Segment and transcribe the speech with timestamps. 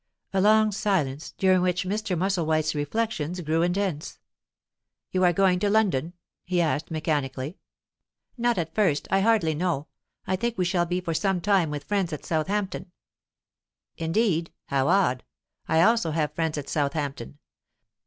[0.33, 2.17] A long silence, during which Mr.
[2.17, 4.17] Musselwhite's reflections grew intense.
[5.11, 7.59] "You are going to London?" he asked mechanically.
[8.35, 9.07] "Not at first.
[9.11, 9.85] I hardly know.
[10.25, 12.89] I think we shall be for some time with friends at Southampton."
[13.95, 14.51] "Indeed?
[14.69, 15.23] How odd!
[15.67, 17.37] I also have friends at Southampton.